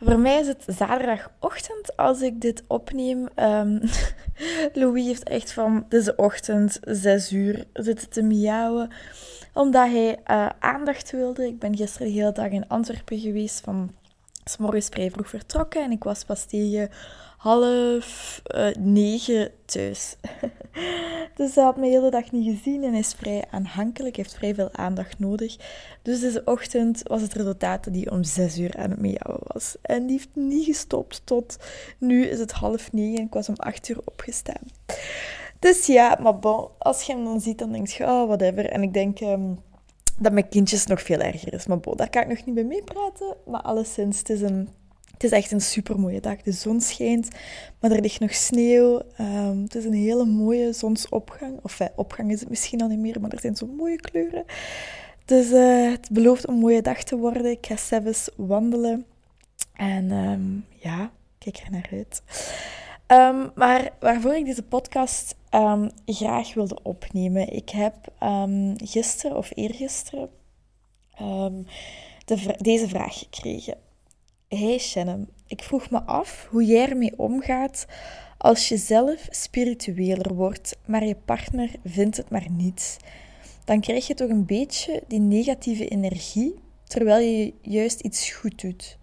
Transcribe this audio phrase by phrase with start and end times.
[0.00, 3.28] Voor mij is het zaterdagochtend als ik dit opneem.
[3.36, 3.80] Um,
[4.72, 8.90] Louis heeft echt van deze ochtend, 6 uur, zitten te miauwen.
[9.52, 11.46] Omdat hij uh, aandacht wilde.
[11.46, 13.60] Ik ben gisteren de hele dag in Antwerpen geweest.
[13.60, 13.92] Van
[14.44, 15.82] s morgens vrij vroeg vertrokken.
[15.82, 16.90] En ik was pas tegen
[17.46, 20.16] half uh, negen thuis.
[21.36, 24.54] dus hij had me de hele dag niet gezien en is vrij aanhankelijk, heeft vrij
[24.54, 25.56] veel aandacht nodig.
[26.02, 29.76] Dus deze ochtend was het resultaat dat hij om zes uur aan het meehouden was.
[29.82, 31.56] En die heeft niet gestopt tot
[31.98, 34.62] nu is het half negen en ik was om acht uur opgestaan.
[35.58, 38.70] Dus ja, maar bon, als je hem dan ziet, dan denk je, oh, whatever.
[38.70, 39.20] En ik denk...
[39.20, 39.64] Um,
[40.18, 41.66] dat mijn kindjes nog veel erger is.
[41.66, 43.36] Maar bon, daar kan ik nog niet bij meepraten.
[43.46, 44.68] Maar alleszins, het is een
[45.16, 46.42] het is echt een super mooie dag.
[46.42, 47.28] De zon schijnt,
[47.80, 49.02] maar er ligt nog sneeuw.
[49.20, 51.58] Um, het is een hele mooie zonsopgang.
[51.62, 54.44] Of eh, opgang is het misschien al niet meer, maar er zijn zo mooie kleuren.
[55.24, 57.50] Dus uh, het belooft een mooie dag te worden.
[57.50, 59.06] Ik ga zelfs wandelen.
[59.72, 62.22] En um, ja, kijk er naar uit.
[63.06, 65.34] Um, maar waarvoor ik deze podcast
[66.06, 67.52] graag wilde opnemen.
[67.52, 67.94] Ik heb
[68.76, 70.28] gisteren of eergisteren
[72.24, 73.85] de, deze vraag gekregen.
[74.48, 77.86] Hey Shannon, ik vroeg me af hoe jij ermee omgaat
[78.38, 82.96] als je zelf spiritueler wordt, maar je partner vindt het maar niet.
[83.64, 88.98] Dan krijg je toch een beetje die negatieve energie, terwijl je juist iets goed doet.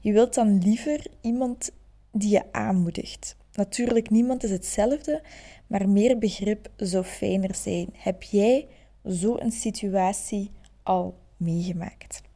[0.00, 1.70] Je wilt dan liever iemand
[2.12, 3.36] die je aanmoedigt.
[3.52, 5.22] Natuurlijk, niemand is hetzelfde,
[5.66, 7.88] maar meer begrip zou fijner zijn.
[7.92, 8.68] Heb jij
[9.02, 10.50] zo'n situatie
[10.82, 12.27] al meegemaakt?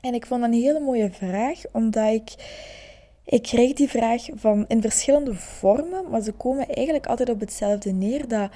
[0.00, 2.34] En ik vond dat een hele mooie vraag, omdat ik...
[3.24, 7.92] Ik krijg die vraag van, in verschillende vormen, maar ze komen eigenlijk altijd op hetzelfde
[7.92, 8.28] neer.
[8.28, 8.50] Dat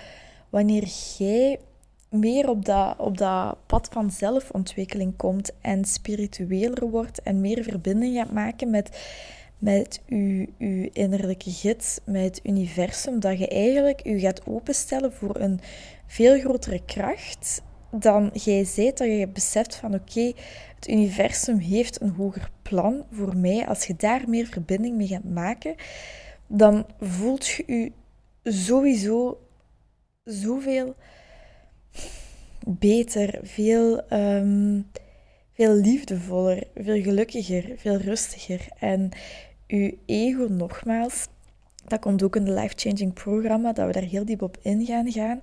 [0.50, 0.88] wanneer
[1.18, 1.58] jij
[2.08, 8.16] meer op dat, op dat pad van zelfontwikkeling komt en spiritueler wordt en meer verbinding
[8.16, 9.06] gaat maken met,
[9.58, 15.36] met uw, uw innerlijke gids, met het universum, dat je eigenlijk je gaat openstellen voor
[15.36, 15.60] een
[16.06, 17.62] veel grotere kracht
[18.00, 20.32] dan jij zijt, dat je beseft van oké,
[20.74, 23.66] het universum heeft een hoger plan voor mij.
[23.66, 25.74] Als je daar meer verbinding mee gaat maken,
[26.46, 27.92] dan voelt je je
[28.52, 29.38] sowieso
[30.24, 30.94] zoveel
[32.66, 34.86] beter, veel, um,
[35.52, 38.66] veel liefdevoller, veel gelukkiger, veel rustiger.
[38.78, 39.10] En
[39.66, 41.26] je ego, nogmaals,
[41.86, 44.86] dat komt ook in de Life Changing programma, dat we daar heel diep op in
[44.86, 45.40] gaan gaan.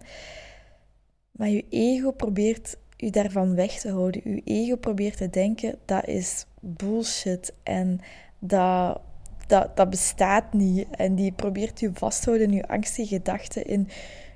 [1.31, 4.21] Maar je ego probeert je daarvan weg te houden.
[4.23, 7.99] Je ego probeert te denken dat is bullshit en
[8.39, 9.01] dat,
[9.47, 10.87] dat, dat bestaat niet.
[10.91, 13.87] En die probeert je vasthouden in je angstige gedachten, in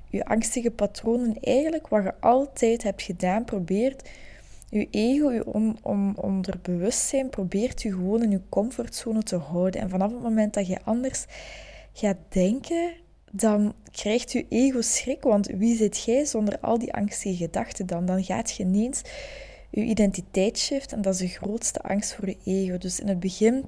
[0.10, 1.38] je angstige patronen.
[1.42, 4.10] Eigenlijk wat je altijd hebt gedaan, probeert
[4.70, 9.82] je ego, je on, onderbewustzijn, probeert je gewoon in je comfortzone te houden.
[9.82, 11.26] En vanaf het moment dat je anders
[11.94, 12.94] gaat denken,
[13.36, 15.24] dan krijgt je ego schrik.
[15.24, 18.06] Want wie zit jij zonder al die angstige gedachten dan?
[18.06, 19.02] Dan gaat je ineens
[19.70, 22.78] je identiteit shift en dat is de grootste angst voor je ego.
[22.78, 23.66] Dus in het begin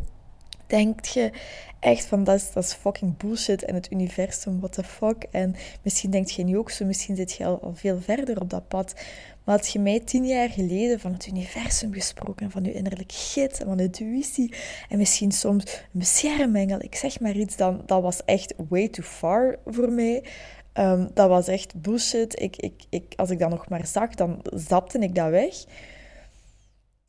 [0.68, 1.32] denk je
[1.80, 5.24] echt van dat is, dat is fucking bullshit en het universum, what the fuck.
[5.32, 8.50] En misschien denkt je nu ook zo, misschien zit je al, al veel verder op
[8.50, 8.94] dat pad.
[9.48, 13.60] Maar had je mij tien jaar geleden van het universum gesproken, van je innerlijke gids
[13.60, 14.54] en van intuïtie
[14.90, 19.06] en misschien soms een beschermengel, ik zeg maar iets, dan dat was echt way too
[19.06, 20.24] far voor mij.
[20.74, 22.42] Um, dat was echt bullshit.
[22.42, 25.56] Ik, ik, ik, als ik dat nog maar zag, dan zapte ik dat weg.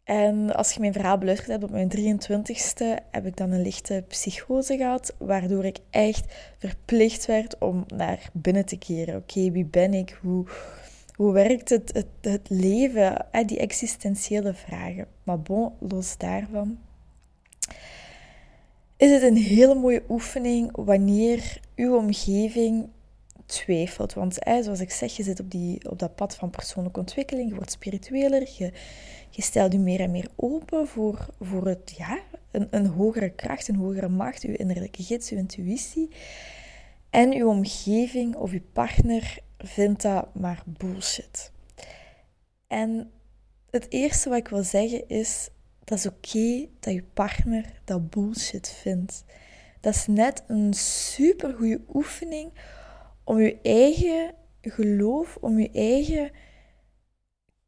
[0.05, 4.05] En als je mijn verhaal beluisterd hebt op mijn 23ste, heb ik dan een lichte
[4.09, 9.17] psychose gehad, waardoor ik echt verplicht werd om naar binnen te keren.
[9.17, 10.19] Oké, wie ben ik?
[10.23, 10.47] Hoe,
[11.19, 13.27] hoe werkt het, het, het leven?
[13.47, 15.07] Die existentiële vragen.
[15.23, 16.79] Maar bon, los daarvan.
[18.97, 22.89] Is het een hele mooie oefening wanneer uw omgeving
[23.47, 24.15] twijfelt?
[24.15, 27.55] Want zoals ik zeg, je zit op, die, op dat pad van persoonlijke ontwikkeling, je
[27.55, 28.73] wordt spiritueler, je,
[29.31, 32.19] je stelt je meer en meer open voor, voor het, ja,
[32.51, 36.09] een, een hogere kracht, een hogere macht, uw innerlijke gids, uw intuïtie.
[37.11, 41.53] En uw omgeving of uw partner vindt dat maar bullshit.
[42.67, 43.11] En
[43.71, 45.49] het eerste wat ik wil zeggen is,
[45.85, 49.25] dat is oké dat je partner dat bullshit vindt.
[49.81, 52.53] Dat is net een super goede oefening
[53.25, 56.31] om je eigen geloof om je eigen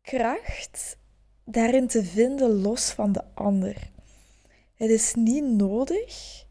[0.03, 0.99] kracht
[1.45, 3.91] daarin te vinden los van de ander.
[4.75, 6.45] Het is niet nodig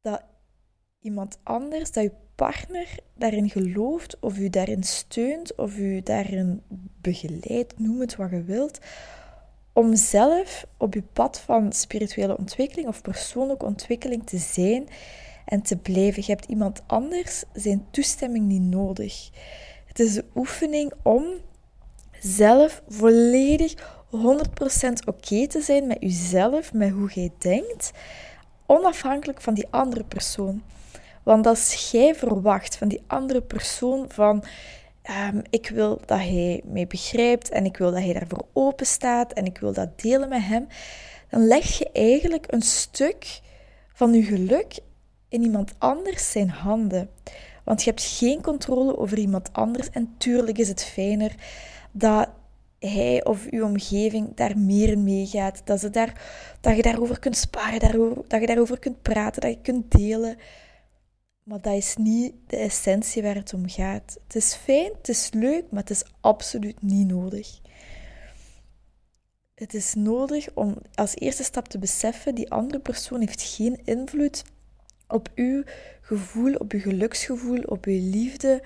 [0.00, 0.24] dat
[1.00, 6.62] iemand anders, dat je partner daarin gelooft of u daarin steunt of u daarin
[7.00, 8.78] begeleidt, noem het wat je wilt,
[9.72, 14.88] om zelf op je pad van spirituele ontwikkeling of persoonlijke ontwikkeling te zijn
[15.44, 16.22] en te blijven.
[16.26, 19.30] Je hebt iemand anders zijn toestemming niet nodig.
[19.86, 21.24] Het is de oefening om
[22.20, 23.78] zelf volledig 100%
[25.06, 27.92] oké te zijn met jezelf, met hoe jij denkt,
[28.66, 30.62] onafhankelijk van die andere persoon.
[31.28, 34.44] Want als jij verwacht van die andere persoon van
[35.30, 39.32] um, ik wil dat hij mij begrijpt en ik wil dat hij daarvoor open staat
[39.32, 40.66] en ik wil dat delen met hem,
[41.30, 43.40] dan leg je eigenlijk een stuk
[43.92, 44.78] van je geluk
[45.28, 47.10] in iemand anders zijn handen.
[47.64, 51.34] Want je hebt geen controle over iemand anders en tuurlijk is het fijner
[51.92, 52.28] dat
[52.78, 55.60] hij of uw omgeving daar meer in meegaat.
[55.64, 56.20] Dat, ze daar,
[56.60, 60.36] dat je daarover kunt sparen, daarover, dat je daarover kunt praten, dat je kunt delen.
[61.48, 64.18] Maar dat is niet de essentie waar het om gaat.
[64.26, 67.60] Het is fijn, het is leuk, maar het is absoluut niet nodig.
[69.54, 74.44] Het is nodig om als eerste stap te beseffen, die andere persoon heeft geen invloed
[75.06, 75.62] op uw
[76.00, 78.62] gevoel, op uw geluksgevoel, op uw liefde.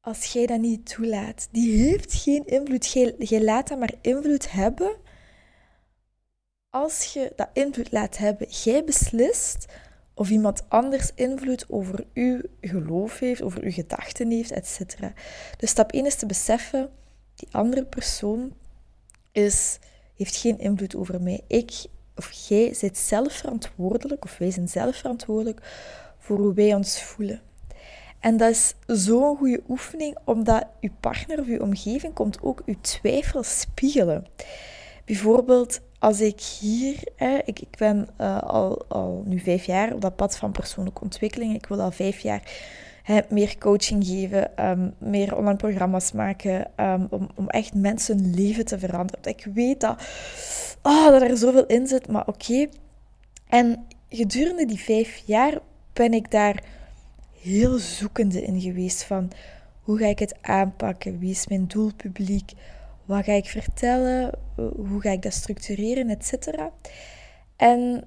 [0.00, 2.92] Als jij dat niet toelaat, die heeft geen invloed.
[3.18, 4.96] Jij laat dat maar invloed hebben.
[6.70, 9.66] Als je dat invloed laat hebben, jij beslist
[10.20, 14.80] of iemand anders invloed over uw geloof heeft, over uw gedachten heeft, etc.
[15.56, 16.90] Dus stap 1 is te beseffen,
[17.34, 18.52] die andere persoon
[19.32, 19.78] is,
[20.16, 21.40] heeft geen invloed over mij.
[21.46, 21.84] Ik
[22.16, 25.60] of jij zit zelf verantwoordelijk, of wij zijn zelf verantwoordelijk
[26.18, 27.40] voor hoe wij ons voelen.
[28.18, 32.80] En dat is zo'n goede oefening, omdat je partner of je omgeving komt ook je
[32.80, 34.26] twijfel spiegelen.
[35.04, 37.02] Bijvoorbeeld, als ik hier,
[37.44, 41.54] ik, ik ben uh, al, al nu vijf jaar op dat pad van persoonlijke ontwikkeling.
[41.54, 42.42] Ik wil al vijf jaar
[43.28, 48.78] meer coaching geven, um, meer online programma's maken, um, om, om echt mensen leven te
[48.78, 49.24] veranderen.
[49.24, 50.02] Ik weet dat,
[50.82, 52.66] oh, dat er zoveel in zit, maar oké.
[53.48, 55.58] En gedurende die vijf jaar
[55.92, 56.62] ben ik daar
[57.40, 59.30] heel zoekende in geweest van
[59.80, 62.52] hoe ga ik het aanpakken, wie is mijn doelpubliek,
[63.10, 64.30] wat ga ik vertellen?
[64.56, 66.72] Hoe ga ik dat structureren, et cetera.
[67.56, 68.04] En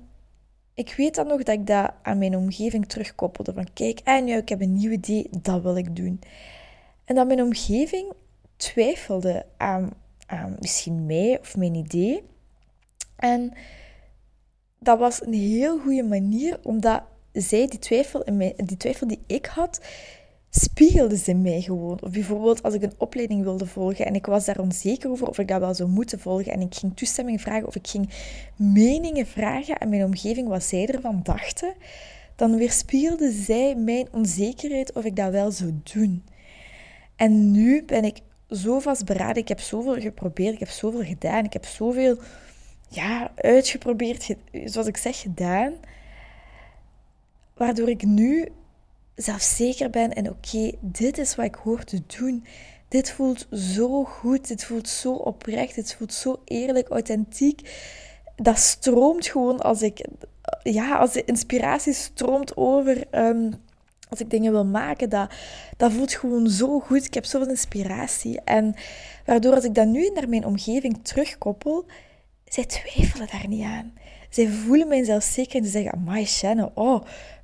[0.73, 3.53] ik weet dan nog dat ik dat aan mijn omgeving terugkoppelde.
[3.53, 6.21] Van kijk, en nu, ik heb een nieuw idee, dat wil ik doen.
[7.05, 8.13] En dat mijn omgeving
[8.55, 9.91] twijfelde aan,
[10.25, 12.23] aan misschien mij of mijn idee.
[13.15, 13.53] En
[14.79, 18.23] dat was een heel goede manier, omdat zij die twijfel,
[18.55, 19.81] die twijfel die ik had,
[20.55, 22.01] spiegelde ze mij gewoon.
[22.01, 25.39] Of bijvoorbeeld als ik een opleiding wilde volgen en ik was daar onzeker over of
[25.39, 28.09] ik dat wel zou moeten volgen en ik ging toestemming vragen of ik ging
[28.55, 31.73] meningen vragen aan mijn omgeving wat zij ervan dachten,
[32.35, 36.23] dan weerspiegelde zij mijn onzekerheid of ik dat wel zou doen.
[37.15, 38.19] En nu ben ik
[38.49, 42.17] zo vastberaden, ik heb zoveel geprobeerd, ik heb zoveel gedaan, ik heb zoveel
[42.89, 44.35] ja, uitgeprobeerd,
[44.65, 45.73] zoals ik zeg, gedaan,
[47.53, 48.49] waardoor ik nu
[49.15, 52.45] zelfzeker ben en oké, dit is wat ik hoor te doen.
[52.87, 57.69] Dit voelt zo goed, dit voelt zo oprecht, dit voelt zo eerlijk, authentiek.
[58.35, 60.05] Dat stroomt gewoon als ik,
[60.63, 63.07] ja, als de inspiratie stroomt over.
[63.09, 63.51] Ehm,
[64.09, 65.33] als ik dingen wil maken, dat,
[65.77, 67.05] dat voelt gewoon zo goed.
[67.05, 68.41] Ik heb zoveel inspiratie.
[68.41, 68.75] En
[69.25, 71.85] waardoor als ik dat nu naar mijn omgeving terugkoppel,
[72.45, 73.93] zij twijfelen daar niet aan.
[74.29, 77.03] Zij voelen mij zelfzeker en ze zeggen, amai Shannon, oh,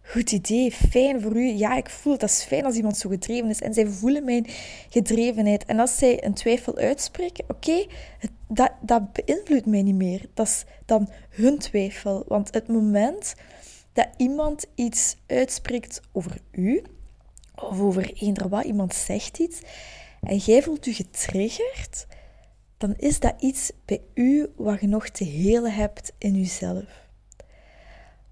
[0.09, 1.45] goed idee, fijn voor u.
[1.45, 3.61] Ja, ik voel het, dat is fijn als iemand zo gedreven is.
[3.61, 4.45] En zij voelen mijn
[4.89, 5.65] gedrevenheid.
[5.65, 7.85] En als zij een twijfel uitspreken, oké,
[8.47, 10.25] dat, dat beïnvloedt mij niet meer.
[10.33, 12.23] Dat is dan hun twijfel.
[12.27, 13.35] Want het moment
[13.93, 16.83] dat iemand iets uitspreekt over u,
[17.55, 19.61] of over eender wat, iemand zegt iets,
[20.21, 22.07] en jij voelt u getriggerd,
[22.77, 27.07] dan is dat iets bij u wat je nog te helen hebt in uzelf.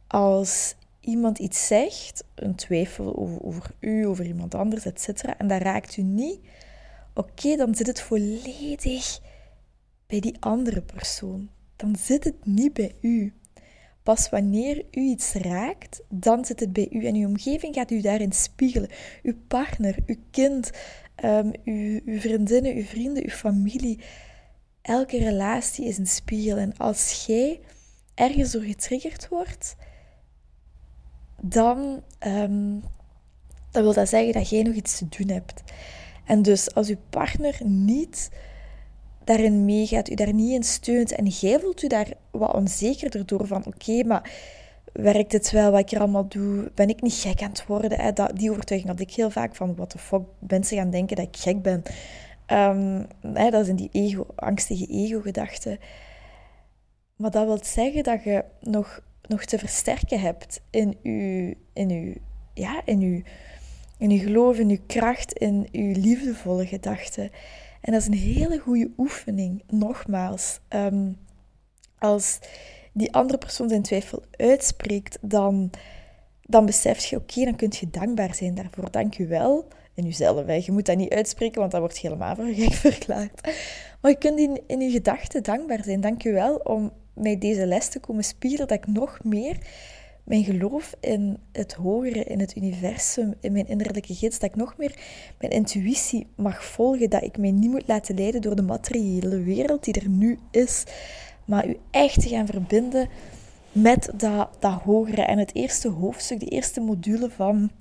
[0.07, 0.75] Als
[1.07, 5.97] iemand iets zegt, een twijfel over, over u, over iemand anders, etc., en dat raakt
[5.97, 6.39] u niet,
[7.13, 9.19] oké, dan zit het volledig
[10.07, 11.49] bij die andere persoon.
[11.75, 13.33] Dan zit het niet bij u.
[14.03, 17.05] Pas wanneer u iets raakt, dan zit het bij u.
[17.05, 18.89] En uw omgeving gaat u daarin spiegelen.
[19.23, 20.71] Uw partner, uw kind,
[21.23, 23.99] um, uw, uw vriendinnen, uw vrienden, uw familie.
[24.81, 26.57] Elke relatie is een spiegel.
[26.57, 27.59] En als jij
[28.15, 29.75] ergens door getriggerd wordt,
[31.41, 32.83] dan, um,
[33.71, 35.63] wil dat zeggen dat jij nog iets te doen hebt.
[36.25, 38.29] En dus als je partner niet
[39.23, 43.47] daarin meegaat, u daar niet in steunt en jij voelt u daar wat onzekerder door
[43.47, 44.31] van oké, maar
[44.93, 46.71] werkt het wel wat ik er allemaal doe?
[46.75, 47.99] Ben ik niet gek aan het worden?
[47.99, 48.13] Hè?
[48.13, 51.27] Dat, die overtuiging had ik heel vaak van wat de fuck mensen gaan denken dat
[51.27, 51.83] ik gek ben.
[52.47, 55.79] Um, hè, dat zijn die ego, angstige ego-gedachten.
[57.15, 62.13] Maar dat wil zeggen dat je nog, nog te versterken hebt in je, in uw,
[62.53, 63.21] ja, in uw,
[63.97, 67.31] in uw geloof, in uw kracht, in uw liefdevolle gedachten.
[67.81, 70.59] En dat is een hele goede oefening, nogmaals.
[70.69, 71.17] Um,
[71.99, 72.39] als
[72.93, 75.69] die andere persoon zijn twijfel uitspreekt, dan,
[76.41, 78.91] dan besef je, oké, dan kun je dankbaar zijn daarvoor.
[78.91, 79.67] Dank je wel.
[79.93, 83.41] In jezelf, je moet dat niet uitspreken, want dat wordt helemaal voor gek verklaard.
[84.01, 86.01] Maar je kunt in, in je gedachten dankbaar zijn.
[86.01, 89.57] Dank je wel om mij deze les te komen spieren, dat ik nog meer
[90.27, 94.77] mijn geloof in het hogere, in het universum, in mijn innerlijke gids, dat ik nog
[94.77, 94.95] meer
[95.39, 99.83] mijn intuïtie mag volgen, dat ik mij niet moet laten leiden door de materiële wereld
[99.83, 100.83] die er nu is,
[101.45, 103.09] maar u echt te gaan verbinden
[103.71, 105.21] met dat, dat hogere.
[105.21, 107.71] En het eerste hoofdstuk, de eerste module van,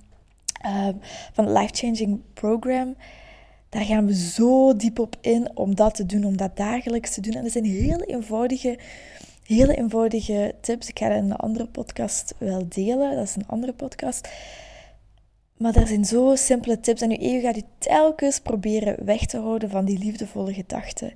[0.66, 0.88] uh,
[1.32, 2.94] van het Life Changing Program,
[3.68, 7.20] daar gaan we zo diep op in om dat te doen, om dat dagelijks te
[7.20, 7.32] doen.
[7.32, 8.78] En dat zijn hele eenvoudige,
[9.54, 10.88] hele eenvoudige tips.
[10.88, 13.14] Ik ga dat in een andere podcast wel delen.
[13.14, 14.28] Dat is een andere podcast.
[15.56, 17.00] Maar er zijn zo simpele tips.
[17.00, 21.12] En uw ego gaat u telkens proberen weg te houden van die liefdevolle gedachten.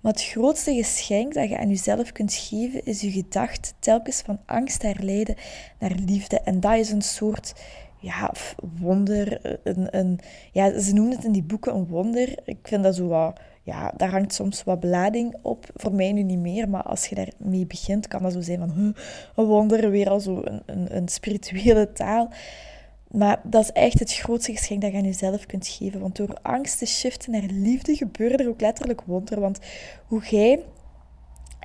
[0.00, 4.40] Maar het grootste geschenk dat je aan jezelf kunt geven, is je gedachte telkens van
[4.46, 5.36] angst herleiden
[5.78, 6.40] naar liefde.
[6.40, 7.54] En dat is een soort
[7.98, 8.32] ja,
[8.78, 9.40] wonder.
[9.64, 10.18] Een, een,
[10.52, 12.38] ja, ze noemen het in die boeken een wonder.
[12.44, 15.66] Ik vind dat zo wat, ja, daar hangt soms wat belading op.
[15.74, 18.94] Voor mij nu niet meer, maar als je daarmee begint, kan dat zo zijn van
[19.34, 22.30] een wonder, weer al zo een, een, een spirituele taal.
[23.10, 26.00] Maar dat is echt het grootste geschenk dat je aan jezelf kunt geven.
[26.00, 29.40] Want door angst te shiften naar liefde gebeurt er ook letterlijk wonder.
[29.40, 29.58] Want
[30.06, 30.64] hoe jij...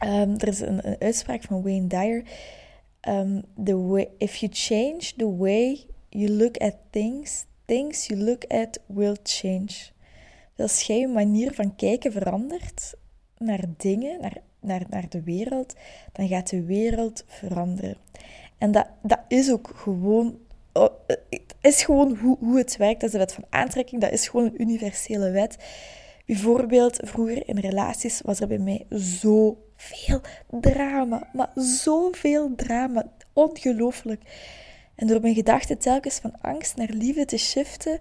[0.06, 2.24] Um, er is een, uitspraak van Wayne Dyer.
[3.08, 8.44] Um, the way, if you change the way you look at things, things you look
[8.48, 9.94] at will change.
[10.58, 12.94] Als jij je manier van kijken verandert
[13.38, 15.76] naar dingen, naar, naar, naar de wereld,
[16.12, 17.98] dan gaat de wereld veranderen.
[18.58, 20.40] En dat, dat is ook gewoon
[20.78, 20.90] Oh,
[21.30, 23.00] het is gewoon hoe, hoe het werkt.
[23.00, 24.02] Dat is de wet van aantrekking.
[24.02, 25.58] Dat is gewoon een universele wet.
[26.26, 31.30] Bijvoorbeeld, vroeger in relaties was er bij mij zoveel drama.
[31.34, 33.12] Maar zoveel drama.
[33.34, 34.22] Ongelooflijk.
[34.96, 38.00] En door mijn gedachten telkens van angst naar liefde te shiften,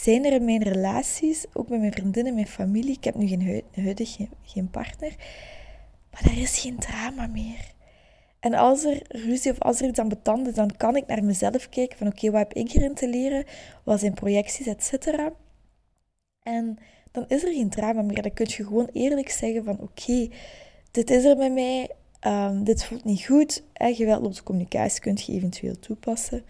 [0.00, 3.64] zijn er in mijn relaties, ook met mijn vriendinnen, mijn familie, ik heb nu geen
[3.74, 5.14] huidig geen, partner,
[6.10, 7.72] maar er is geen drama meer.
[8.40, 11.24] En als er ruzie of als er iets aan betand is, dan kan ik naar
[11.24, 13.44] mezelf kijken van oké, wat heb ik hierin te leren?
[13.84, 15.32] Wat zijn projecties, et cetera.
[16.42, 16.78] En
[17.10, 18.22] dan is er geen drama meer.
[18.22, 20.28] Dan kun je gewoon eerlijk zeggen van oké,
[20.90, 21.90] dit is er bij mij,
[22.26, 23.62] um, dit voelt niet goed.
[23.72, 26.44] En geweldloze communicatie kun je eventueel toepassen.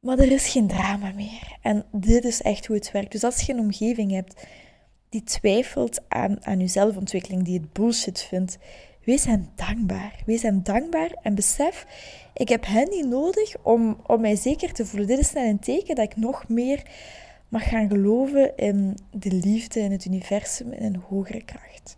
[0.00, 1.56] Maar er is geen drama meer.
[1.62, 3.12] En dit is echt hoe het werkt.
[3.12, 4.46] Dus als je een omgeving hebt
[5.08, 8.58] die twijfelt aan, aan je zelfontwikkeling, die het bullshit vindt,
[9.04, 10.22] Wees hen dankbaar.
[10.26, 11.86] Wees hen dankbaar en besef,
[12.34, 15.08] ik heb hen niet nodig om, om mij zeker te voelen.
[15.08, 16.82] Dit is net een teken dat ik nog meer
[17.48, 21.96] mag gaan geloven in de liefde, in het universum, in een hogere kracht.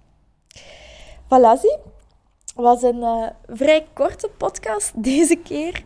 [1.24, 1.60] Voilà.
[2.54, 5.82] Was een uh, vrij korte podcast deze keer.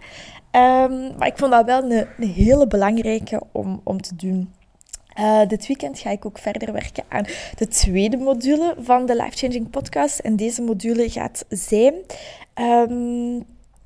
[0.53, 4.55] Um, maar ik vond dat wel een, hele belangrijke om, om te doen.
[5.19, 7.25] Uh, dit weekend ga ik ook verder werken aan
[7.57, 10.19] de tweede module van de Life Changing Podcast.
[10.19, 11.95] En deze module gaat zijn
[12.55, 13.45] um,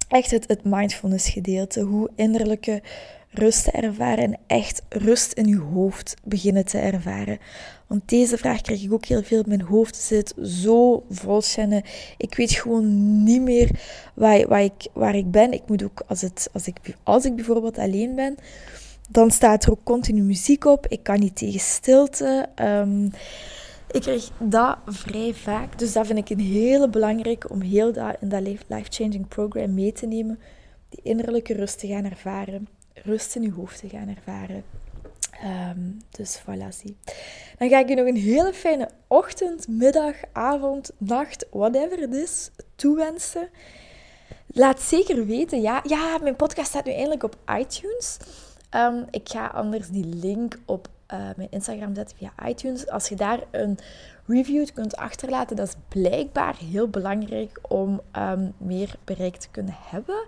[0.08, 1.80] echt het, het mindfulness gedeelte.
[1.80, 2.82] Hoe innerlijke
[3.30, 7.38] rust te ervaren en echt rust in je hoofd beginnen te ervaren.
[7.86, 9.42] Want deze vraag krijg ik ook heel veel.
[9.46, 11.82] Mijn hoofd zit zo vol Shannon.
[12.16, 13.70] Ik weet gewoon niet meer
[14.14, 15.52] waar, ik, waar ik ben.
[15.52, 18.36] Ik moet ook, als, het, als, ik, als ik bijvoorbeeld alleen ben,
[19.08, 20.86] dan staat er ook continu muziek op.
[20.86, 22.48] Ik kan niet tegen stilte.
[22.62, 23.10] Um,
[23.90, 25.78] ik krijg dat vrij vaak.
[25.78, 29.92] Dus dat vind ik een hele belangrijke om heel dat in dat life-changing program mee
[29.92, 30.38] te nemen.
[30.88, 32.68] Die innerlijke rust te gaan ervaren.
[33.02, 34.64] Rust in je hoofd te gaan ervaren.
[35.44, 36.96] Um, dus voilà, zie.
[37.58, 42.50] Dan ga ik je nog een hele fijne ochtend, middag, avond, nacht, whatever het is,
[42.74, 43.48] toewensen.
[44.46, 48.16] Laat zeker weten, ja, ja, mijn podcast staat nu eindelijk op iTunes.
[48.70, 52.88] Ehm, ik ga anders die link op uh, mijn Instagram zetten via iTunes.
[52.88, 53.78] Als je daar een
[54.30, 60.24] review kunt achterlaten, dat is blijkbaar heel belangrijk om um, meer bereik te kunnen hebben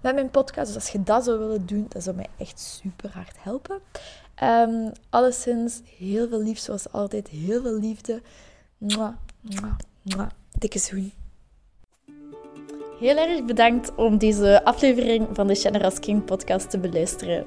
[0.00, 0.66] met mijn podcast.
[0.66, 3.80] Dus als je dat zou willen doen, dat zou mij echt super hard helpen.
[4.42, 7.28] Um, alleszins, heel veel lief zoals altijd.
[7.28, 8.22] Heel veel liefde.
[8.78, 10.30] Mwah, mwah, mwah.
[10.58, 11.12] Dikke zoen.
[12.98, 17.46] Heel erg bedankt om deze aflevering van de Generous King podcast te beluisteren.